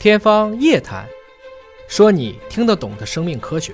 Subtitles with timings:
[0.00, 1.04] 天方夜谭，
[1.88, 3.72] 说你听得懂的生命科学。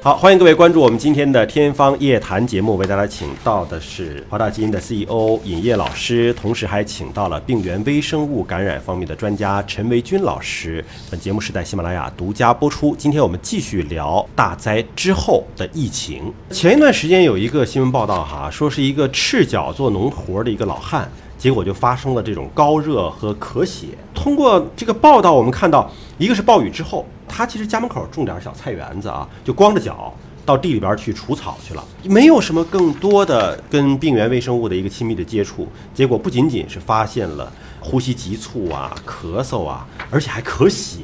[0.00, 10.84] 好，欢迎各位关注我们今天的《天方夜谭》节目，为大家请到的是华大基因的 CEO 尹烨老师，同时还请到了病原微生物感染方面的专家陈维军老师。
[11.10, 12.94] 本节目是在喜马拉雅独家播出。
[12.94, 16.32] 今天我们继续聊大灾之后的疫情。
[16.52, 21.10] 前一段时间有一个新闻报道哈，说是一个赤脚做农活的一个老汉，
[21.40, 23.86] 结果就发生了这种高热和咳血。
[24.14, 27.04] 通过这个报道，我们看到，一个是暴雨之后。
[27.26, 30.12] 他其实家门口种点小菜园子啊，就光着脚
[30.44, 35.66] 到地里边去除草去了，没有什么更多的跟病原微生物的一个亲密的接触。
[35.94, 40.98] 结果不仅仅是发现了呼吸急促啊、咳嗽啊，而且还咳血。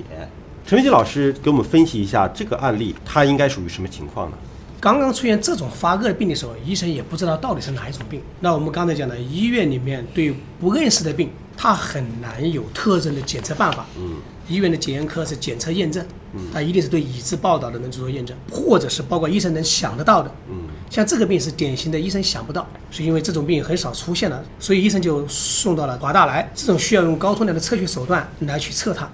[0.67, 4.37] 陈维基老师给我们分析一下这个案例，它应该属于什么情况呢？
[4.81, 8.21] 刚刚出现这种发热的病的时候，医生也不知道到底是哪一种病。
[8.41, 13.87] 那我们刚才讲的，医院里面对不认识的病，它很难有特征的检测办法。
[13.99, 14.17] 嗯。
[14.49, 20.31] 医院的检验科是检测验证，嗯它一定是对已知报道的能做验证，或者是包括医生能想得到的。
[20.49, 26.49] 嗯，像这个病是典型的医生想不到，是因为这种病很少出现了，所以医生就送到了华大来。
[26.55, 29.11] 这种需要用高通量的测序手段来去测它。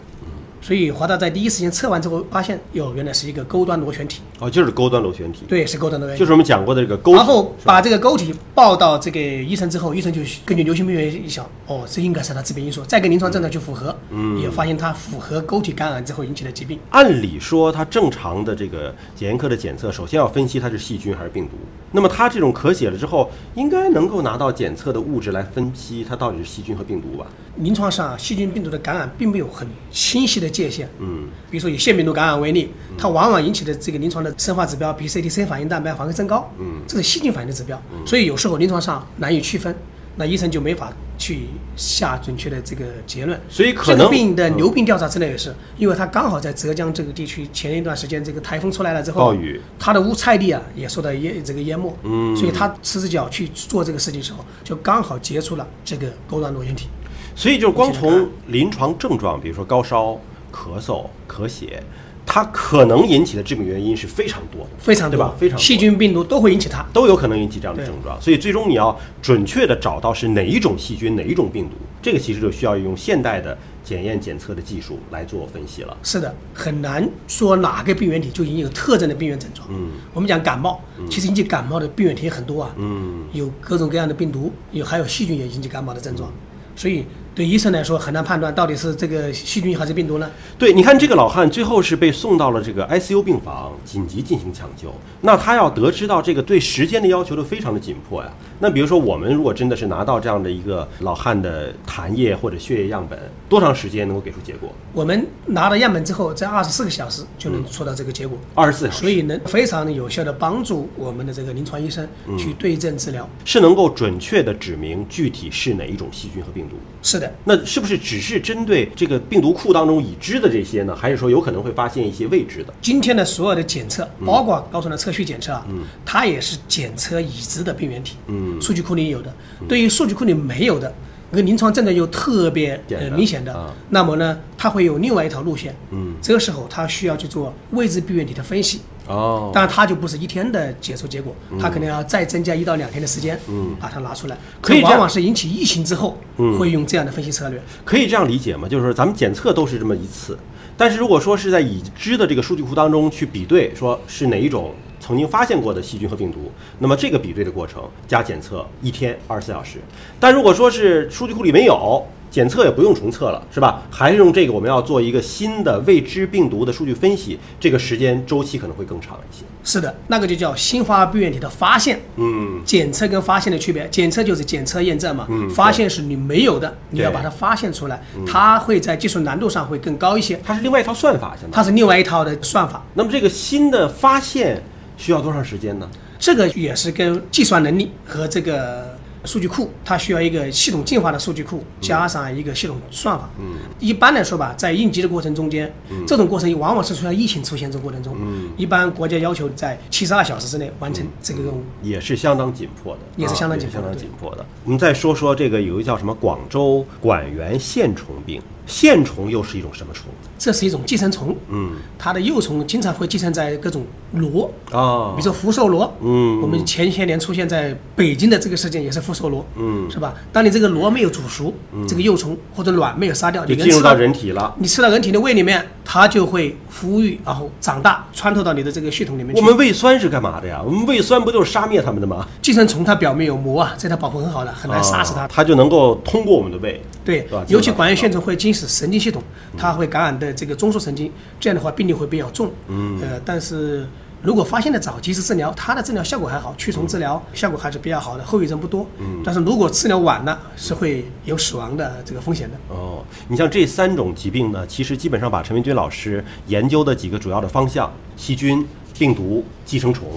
[0.63, 4.23] 所以华大在第一时间测完之后，发现哟，原来是一个钩端螺旋体。
[4.39, 5.45] 哦，就是钩端螺旋体。
[5.49, 6.21] 对，是钩端螺旋体。
[6.21, 7.15] 就是我们讲过的这个钩。
[7.15, 16.79] 然后把这个钩体报到这个医生之后，医生就根据流行病学一想，哦，这应该是它致病因素，再跟临床症状去符合，嗯，也发现它符合钩体感染之后引起的疾病。
[16.91, 21.53] 按理说，它正常的这个检验科的检测，首先要分析它是细菌还是病毒。
[21.91, 27.27] 那么它这种咳血了之后，应该能够拿到检测的物质来分析它到底是细菌和病毒吧？
[27.57, 30.89] 临床上，细菌病毒的感染并没有很清晰的界限。
[31.01, 39.75] 嗯，比如说以腺病毒感染为例，它往往引起的这个临床的生化指标，比如 CT-C 反应蛋白反应增高，嗯，这是细菌反应的指标，所以有时候临床上难以区分。
[40.15, 56.89] 那医生就没法去下准确的这个结论，所以可能这个病的流病调查之类也是，因为它刚好在浙江这个地区前一段时间这个台风出来了之后，暴雨，他的乌菜地啊也受到淹这个淹没，嗯，所以他赤着脚去做这个事情的时候，就刚好接触了这个钩端螺旋体，
[57.35, 60.21] 所以就是光从临床症状，比如说高烧、
[60.53, 61.83] 咳嗽、咳血。
[62.25, 65.35] 它可能引起的致病原因是非常多的，非常对吧？
[65.37, 68.17] 非常细菌、病毒都会引起它，都有可能引起这样的症状。
[68.23, 75.97] 所以最终你要准确的找到是哪一种细菌、哪一种病毒，这个其实就需要用现代的检验检测的技术来做分析了。
[76.05, 79.67] 是的，很难说哪个病原体就已经有特征的病原症状。
[79.73, 80.81] 嗯，我们讲感冒，
[81.11, 82.73] 其实引起感冒的病原体很多啊。
[82.79, 86.33] 嗯，有各种各样的病毒，有还有细菌也引起感冒的症状，
[86.77, 87.05] 所以。
[87.35, 90.31] 对医生来说很难判断到底是这个细菌还是病毒呢？
[90.59, 94.93] 对，你看这个老汉最后是被送到了这个 ICU 病房紧急进行抢救。
[95.23, 98.31] 那他要得知到这个对时间的要求都非常的紧迫呀。
[98.59, 103.19] 那比如说我们如果真的是拿到这样的一个老汉的痰液或者血液样本，
[103.49, 104.71] 多长时间能够给出结果？
[104.93, 108.37] 我们拿到样本之后，在二十四个小时就能出到这个结果。
[108.55, 112.07] 二十四小时，所以能非常有效的帮助我们的这个临床医生
[112.39, 116.77] 去对症治疗，是能够准确的指明具体是哪一种细菌和病毒。
[117.01, 120.95] 是的，那是不是只是针对这个病毒库当中已知的这些呢？
[120.95, 122.75] 还是说有可能会发现一些未知的？
[122.83, 125.67] 今天的所有的检测，包括高通的测序检测啊，
[126.05, 128.17] 它也是检测已知的病原体。
[128.27, 129.33] 嗯，数据库里有的，
[129.69, 130.93] 对于数据库里没有的，
[131.31, 135.75] 那个临床症状又特别呃明显的，那么呢，它会有另外一条路线。
[135.91, 138.81] 嗯，这个时候它需要去做未知病原体的分析。
[139.09, 144.37] 哦，当然它就不是一天的检测结果，它可能要再增加一到两天的时间，嗯，把它拿出来。
[144.61, 147.61] 可以往往是引起疫情之后，嗯会用这样的分析策略。
[147.85, 148.69] 可以这样理解吗？
[148.69, 150.39] 就是说咱们检测都是这么一次，
[150.77, 159.79] 但是如果说是在已知的这个数据库当中去比对，说是哪一种曾经发现过的细菌和病毒，那么这个比对的过程加检测一天二十四小时。
[160.21, 162.07] 但如果说是数据库里没有。
[162.33, 163.83] 检测也不用重测了，是吧？
[163.91, 169.45] 还是用这个，我们要做一个新的未知病毒的数据分析，这个时间周期可能会更长一些。
[169.63, 172.01] 是的，那个就叫新发病原体的发现。
[172.17, 180.41] 嗯，检测跟发现的区别，检测就是检测验证嘛，嗯，发现是你没有的，你要把它发现出来，它会在技术难度上会更高一些。
[180.43, 182.83] 它是另外一套算法，它是另外一套的算法。
[182.95, 184.63] 那么这个新的发现
[184.97, 185.87] 需要多长时间呢？
[186.19, 188.97] 这个也是跟计算能力和这个。
[189.25, 193.29] 数据库它需要一个系统进化的数据库，加上一个系统算法。
[193.39, 195.73] 嗯，一般来说吧，在应急的过程中间，
[196.07, 198.17] 这种过程往往是出现疫情出现这过程中。
[198.21, 204.45] 嗯，一般国家要求在七十二小时之内完成这个任务，也是相当紧迫的，也是相当紧迫的相当紧迫的。
[204.65, 208.43] 我们再说说这个有一个叫什么广州管源线虫病。
[208.65, 210.29] 线虫又是一种什么虫子？
[210.39, 220.15] 这是一种寄生虫，嗯它的幼虫经常会寄生在各种螺，啊比如说福寿螺，嗯我们前些年出现在北京的这个事件也是福寿螺，嗯是吧？
[220.33, 221.53] 当你这个螺没有煮熟，
[221.87, 224.55] 这个幼虫或者卵没有杀掉，就进入到人体了。
[224.59, 229.41] 你吃到人体的胃里面，它就会孵育，然后长大，穿透到你的这个系统里面去。
[229.41, 230.61] 我们胃酸是干嘛的呀？
[230.65, 232.27] 我们胃酸不就是杀灭它们的吗？
[232.41, 235.23] 寄生虫它表面有膜啊，这它保护很好的，很难杀死它。
[235.23, 236.81] 啊它就能够通过我们的胃。
[237.05, 239.21] 对，尤其管源线虫会侵蚀神经系统，
[239.59, 241.11] 它会感染的这个中枢神经，
[241.41, 242.51] 这样的话病例会比较重。
[242.69, 243.85] 嗯，呃，但是
[244.23, 248.87] 如果发现的早，及时治疗，它的治疗效果还好，驱虫治疗效果还是比较好的，后遗症不多。
[248.99, 252.57] 嗯，但是如果治疗晚了，是会有死亡的这个风险的。
[252.69, 258.65] 哦，你像这三种疾病呢，其实基本上把陈文军老师研究的几个主要的方向——细菌、
[258.97, 260.09] 病毒、寄生虫，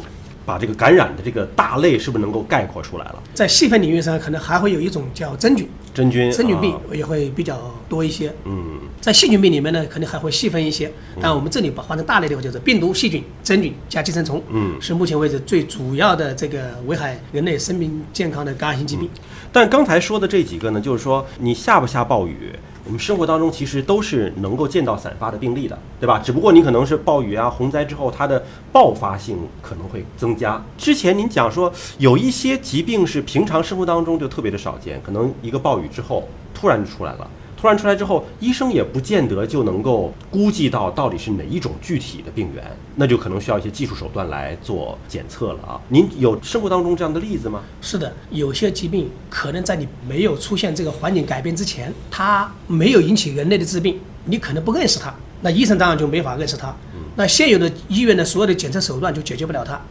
[0.46, 3.24] 把这个感染的这个大类是不是能够概括出来了？
[3.34, 6.82] 在细分领域上，可能还会有一种叫真菌，真菌、真菌病啊。
[6.94, 7.60] 也会比较
[7.90, 8.32] 多一些。
[8.46, 14.80] 嗯，在细菌病里面呢，可能还会细分一些，但我们这里把换成大类的话，就是病毒、细菌、真菌加寄生虫，嗯。
[14.80, 19.10] 是目前为止最主要的这个危害人类生命健康的感染性疾病。
[19.52, 22.52] 但刚才说的这几个呢，就是说你下不下暴雨，
[22.86, 26.20] 我们生活当中其实都是能够见到散发的病例的，对吧？
[26.20, 30.64] 只不过你可能是暴雨啊、洪灾之后，它的爆发性可能会增加。
[30.78, 37.28] 之前您讲说有一些疾病是平常生活当中就特别的少见，可能一个暴雨之后突然就出来了。
[37.66, 42.64] 突然出来之后，医生也不见得就能够估计到到底是哪一种具体的病源，
[42.94, 45.82] 那就可能需要一些技术手段来做检测了啊。
[45.88, 47.64] 您有生活当中这样的例子吗？
[47.82, 55.12] 是的，有些疾病可能在你没有出现这个环境改变之前，它没有引起人类的致病，你可能不认识它，
[55.42, 56.72] 那医生当然就没法认识它。
[57.16, 59.82] 那现有的医院的所有的检测手段就解决不了它。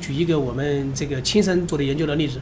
[0.00, 2.40] 举一个我们这个亲身做的研究的例子，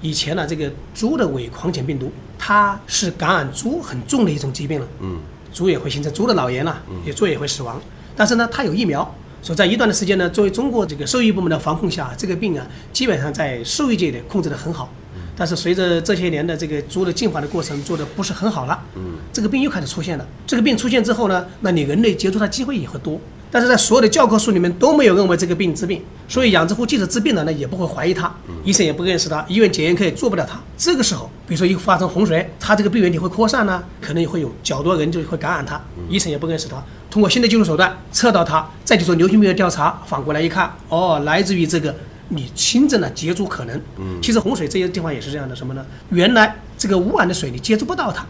[0.00, 4.88] 以前呢，这个猪的伪狂犬病毒，它是感染猪很重的一种疾病了。
[5.00, 5.18] 嗯，
[5.52, 7.80] 猪也会形成猪的脑炎了，也猪也会死亡。
[8.16, 9.02] 但是呢，它有疫苗，
[9.42, 14.92] 所以在一段的时间呢，作为中国这个兽医部门的防控下，这个病啊，基本上在兽医界里控制得很好。
[15.36, 20.26] 但是随着这些年的这个猪的进化的过程做的不是很好了，嗯，这个病又开始出现了。
[20.46, 23.18] 这个病出现之后呢，那你人类接触它机会也会多。
[23.50, 28.32] 但是在所有的教科书里面都没有认为这个病治病，所以养殖户即使治病了呢，也不会怀疑他，
[28.62, 30.60] 医生也不认识他，医院检验科也做不了他。
[30.78, 36.82] 这个时候，比如说一发生洪水，他这个病原体会扩散呢，可能也会有较多人就会感染他，医生也不认识他。
[37.10, 41.92] 通过新的技术手段测到它，再去做流行病的调查，反过来一看，哦，来自于这个
[42.28, 43.80] 你新增的接触可能。
[44.22, 45.84] 其实洪水这些地方也是这样的，什么呢？
[46.10, 48.24] 原来这个污染的水你接触不到它，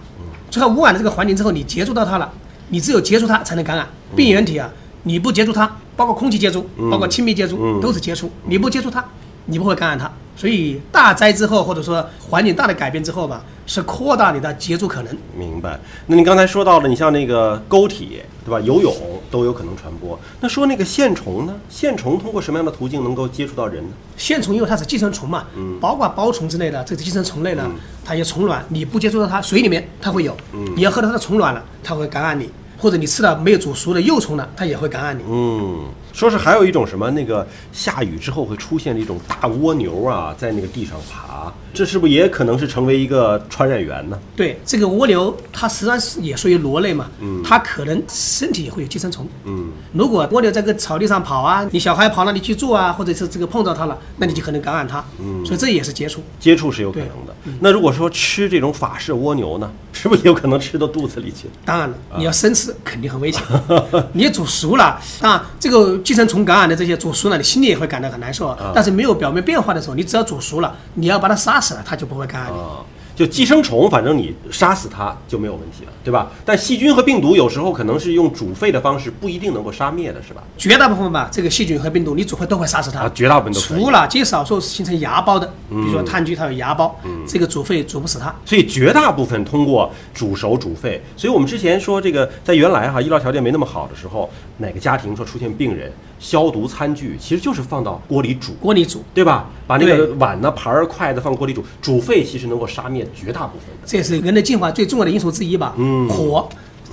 [0.51, 2.33] 最后污染的这个环境之后，你接触到它了，
[2.71, 3.87] 你只有接触它才能感染
[4.17, 4.71] 病原体啊。
[5.03, 8.31] 你不接触它，包括空气接触，包括亲密接触，嗯都是接触。
[8.45, 9.05] 你不接触它，
[9.47, 10.11] 你不会感染它。
[10.37, 15.15] 所以大灾之后，或者说环境大的改变之后吧，是扩大你的接触可能。
[15.37, 15.79] 明白。
[16.07, 18.59] 那你刚才说到了，你像那个沟体，对吧？
[18.61, 18.95] 游泳
[19.31, 20.19] 都有可能传播。
[20.41, 21.55] 那说那个线虫呢？
[21.69, 23.91] 线虫通过什么样的途径能够接触到人呢？
[24.17, 25.45] 线虫因为它是寄生虫嘛，
[25.79, 27.71] 包括包虫之类的，这个寄生虫类呢，
[28.03, 30.35] 它有虫卵，你不接触到它，水里面它会有，
[30.75, 32.49] 你要喝到它的虫卵了，它会感染你，
[32.81, 35.23] 或者你吃了没有煮熟的幼虫呢，它也会感染你。
[35.29, 44.19] 嗯，说是还有一种什么，那个下雨之后会出现的一种大蜗牛啊，在那个地上爬，这是不是也可能是成为一个传染源呢？
[44.37, 47.11] 对，这个蜗牛它实际上是也属于螺类嘛，
[47.45, 49.27] 它可能身体也会有寄生虫。
[49.45, 55.05] 嗯，如果蜗牛在个草地上跑啊，你小孩跑那里去住啊，或者是这个碰到它了，那你就可能感染它。
[55.19, 56.23] 嗯，所以这也是接触。
[56.39, 57.35] 接触是有可能的。
[57.61, 61.49] 那如果说吃这种法式蜗牛呢， 是不是有可能吃到肚子里去？
[61.65, 63.43] 当然了，你要生吃肯定很危险。
[64.13, 68.57] 你煮熟了，当然这个寄生虫感染的这些煮熟了，你心里也会感到很难受。
[68.75, 72.59] 但是没有表面变化的时候，你只要煮熟了，你要把它杀死了，它就不会感染你。
[72.59, 72.81] 啊，
[73.15, 76.31] 就寄生虫，反正你杀死它就没有问题了，对吧？
[76.43, 80.43] 但细菌和病毒有时候可能是用煮沸的方式，不一定能够杀灭的，是吧？
[80.57, 83.01] 绝大部分吧，这个细菌和病毒你煮沸都会杀死它。
[83.01, 83.91] 啊，绝大部分都除。
[83.91, 86.91] 了极少数形成芽孢的，比如说炭疽它有芽孢，
[87.27, 88.35] 这个煮沸煮不死它。
[88.47, 91.03] 所以绝大部分通过煮熟煮沸。
[91.17, 99.51] 所以我们之前说这个，在原来哈医疗条件没那么好的时候，哪个家庭说出现病人，消毒餐具其实就是放到锅里煮，锅里煮，对吧？
[99.67, 103.87] 把那个碗呢、盘儿、筷子放锅里煮，煮沸其实能够杀灭绝大部分的。
[103.87, 105.75] 这也是人类进化最重要的因素之一吧。
[105.79, 106.47] 嗯火，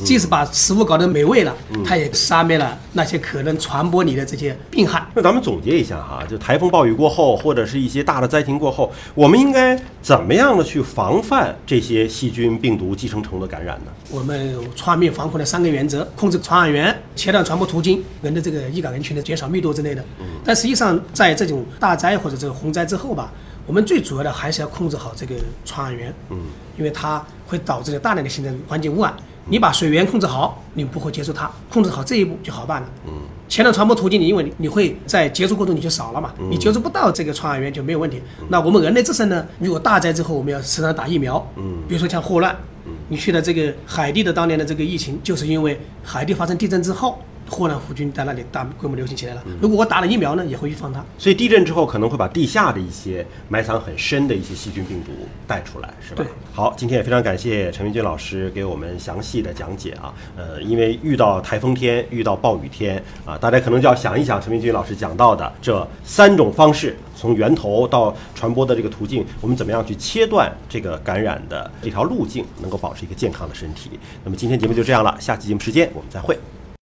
[0.04, 5.06] 即使把食物搞得美味了，它也杀灭了那些可能传播你的这些病害。
[5.16, 13.92] 那咱们总结一下哈，就台风暴雨过后，或者是一些大的灾情过后，我们应该怎么样的去防范这些细菌、病毒、寄生虫的感染呢？
[14.12, 20.04] 我们有传病防控的三个原则：控制传染源、切断传播途径、人的这个易感人群的减少密度之类的。
[20.46, 23.32] 但实际上，在这种大灾或者这个洪灾之后吧，
[23.66, 25.36] 我们最主要的还是要控制好这个
[25.66, 26.14] 传染源。
[26.30, 26.38] 嗯，
[26.78, 29.14] 因为它会导致大量的形成环境污染。
[29.50, 32.88] 你把水源控制好，你不会接触它，控制好这一步就好办了。
[33.08, 33.14] 嗯，
[33.48, 38.22] 前段传播途径，你因为你会在接触过程你就少了嘛，你接触不到这个传染源就没有问题。
[38.50, 41.46] 那我们人类自身呢，如果大灾之后，我们要时常打疫苗。
[41.56, 42.56] 嗯，比如说像霍乱，
[43.08, 47.18] 你去了这个海地的当年的这个疫情，就是因为海地发生地震之后。
[47.50, 49.44] 霍乱弧菌在那里大规模流行起来了。
[49.62, 51.04] 如果我打了疫苗呢，也会预防它。
[51.18, 55.12] 所以地震之后可能会把地下的一些埋藏很深的一些细菌病毒
[55.48, 56.26] 带出来，是吧？
[56.54, 60.14] 好，今天也非常感谢陈明军老师给我们详细的讲解啊。
[60.36, 73.92] 呃，因为遇到台风天、遇到暴雨天啊，大家可能就要想一想陈明军老师讲到的这三种方式，从源头到传播的这个途径，我们怎么样去切断这个感染的这条路径，能够保持一个健康的身体。
[74.24, 76.38] 那么今天节目就这样了，下期节目时间我们再会。